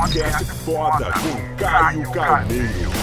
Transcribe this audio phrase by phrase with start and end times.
[0.00, 2.99] Podcast foda com Caio Carneiro.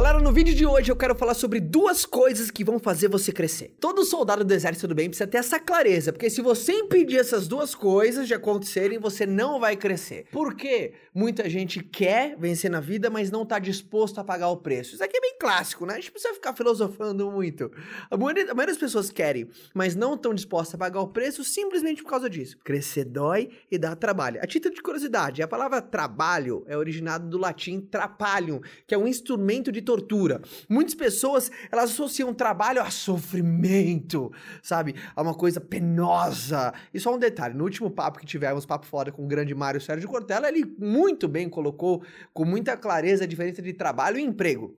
[0.00, 3.30] Galera, no vídeo de hoje eu quero falar sobre duas coisas que vão fazer você
[3.30, 3.76] crescer.
[3.78, 7.46] Todo soldado do exército do bem precisa ter essa clareza, porque se você impedir essas
[7.46, 10.24] duas coisas de acontecerem, você não vai crescer.
[10.32, 10.94] Por quê?
[11.14, 14.94] Muita gente quer vencer na vida, mas não tá disposto a pagar o preço.
[14.94, 15.92] Isso aqui é bem clássico, né?
[15.92, 17.70] A gente precisa ficar filosofando muito.
[18.10, 21.44] A maioria, a maioria das pessoas querem, mas não estão dispostas a pagar o preço
[21.44, 22.56] simplesmente por causa disso.
[22.64, 24.40] Crescer dói e dá trabalho.
[24.42, 29.06] A título de curiosidade, a palavra trabalho é originada do latim trapalhum, que é um
[29.06, 30.40] instrumento de tortura.
[30.68, 34.94] Muitas pessoas, elas associam trabalho a sofrimento, sabe?
[35.16, 36.72] A uma coisa penosa.
[36.94, 39.80] E só um detalhe, no último papo que tivemos, papo fora com o grande Mário
[39.80, 44.76] Sérgio Cortella, ele muito bem colocou com muita clareza a diferença de trabalho e emprego.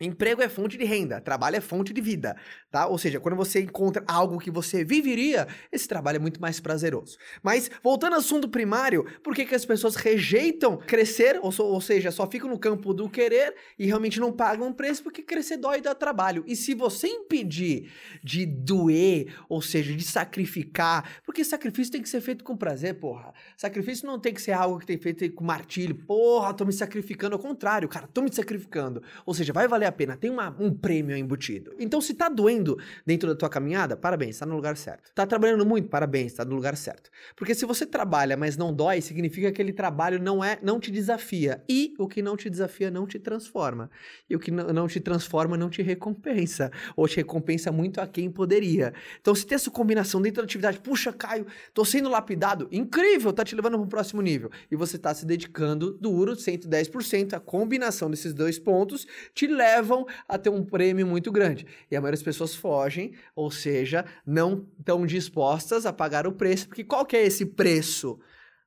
[0.00, 2.36] Emprego é fonte de renda, trabalho é fonte de vida,
[2.70, 2.86] tá?
[2.86, 7.18] Ou seja, quando você encontra algo que você viveria, esse trabalho é muito mais prazeroso.
[7.42, 12.10] Mas, voltando ao assunto primário, por que, que as pessoas rejeitam crescer, ou, ou seja,
[12.10, 15.82] só ficam no campo do querer e realmente não pagam preço porque crescer dói e
[15.82, 16.44] dá trabalho.
[16.46, 17.90] E se você impedir
[18.22, 23.32] de doer, ou seja, de sacrificar, porque sacrifício tem que ser feito com prazer, porra.
[23.56, 25.94] Sacrifício não tem que ser algo que tem feito com martírio.
[25.94, 27.34] Porra, tô me sacrificando.
[27.34, 29.02] Ao contrário, cara, tô me sacrificando.
[29.26, 31.74] Ou seja, vai valer a pena, tem uma, um prêmio embutido.
[31.78, 35.12] Então, se tá doendo dentro da tua caminhada, parabéns, tá no lugar certo.
[35.14, 37.10] Tá trabalhando muito, parabéns, tá no lugar certo.
[37.36, 40.90] Porque se você trabalha, mas não dói, significa que aquele trabalho não é, não te
[40.90, 41.62] desafia.
[41.68, 43.90] E o que não te desafia não te transforma.
[44.28, 46.70] E o que não te transforma não te recompensa.
[46.96, 48.94] Ou te recompensa muito a quem poderia.
[49.20, 53.44] Então, se tem essa combinação dentro da atividade, puxa, Caio, tô sendo lapidado, incrível, tá
[53.44, 54.50] te levando para próximo nível.
[54.70, 60.06] E você tá se dedicando duro, 110%, a combinação desses dois pontos te leva levam
[60.28, 61.66] a ter um prêmio muito grande.
[61.90, 66.68] E a maioria das pessoas fogem, ou seja, não estão dispostas a pagar o preço,
[66.68, 68.18] porque qual que é esse preço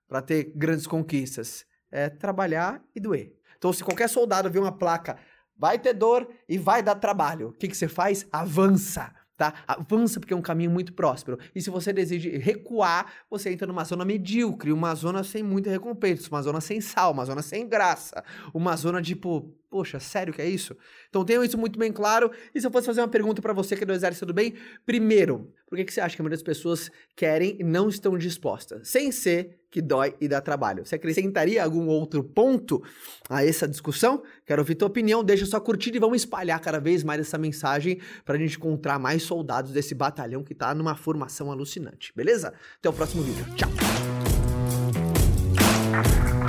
[0.08, 1.66] para ter grandes conquistas?
[1.92, 3.34] É trabalhar e doer.
[3.58, 5.18] Então, se qualquer soldado vê uma placa,
[5.58, 8.26] vai ter dor e vai dar trabalho, o que, que você faz?
[8.32, 9.56] Avança tá?
[9.68, 11.40] Avança porque é um caminho muito próspero.
[11.56, 16.30] E se você deseja recuar, você entra numa zona medíocre, uma zona sem muita recompensa,
[16.30, 20.48] uma zona sem sal, uma zona sem graça, uma zona tipo, poxa, sério que é
[20.48, 20.78] isso?
[21.10, 22.30] Então tenham isso muito bem claro.
[22.54, 24.54] E se eu fosse fazer uma pergunta para você que é do Exército do Bem,
[24.86, 28.16] primeiro, por que, que você acha que a maioria das pessoas querem e não estão
[28.16, 28.90] dispostas?
[28.90, 30.86] Sem ser que dói e dá trabalho.
[30.86, 32.84] Você acrescentaria algum outro ponto
[33.30, 34.22] a essa discussão?
[34.46, 38.00] Quero ouvir tua opinião, deixa sua curtida e vamos espalhar cada vez mais essa mensagem
[38.26, 42.54] para a gente encontrar mais soldados desse batalhão que está numa formação alucinante, beleza?
[42.78, 43.46] Até o próximo vídeo.
[43.56, 43.70] Tchau!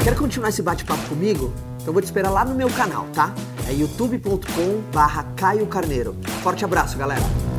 [0.02, 1.52] Quer continuar esse bate-papo comigo?
[1.80, 3.32] Então vou te esperar lá no meu canal, tá?
[3.68, 6.16] É youtube.com barra Caio Carneiro.
[6.42, 7.51] Forte abraço, galera!